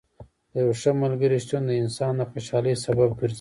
[0.53, 3.29] د یو ښه ملګري شتون د انسان د خوشحالۍ سبب ګرځي.